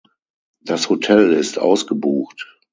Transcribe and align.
Das 0.61 0.89
Hotel 0.89 1.31
ist 1.31 1.59
ausgebucht. 1.59 2.57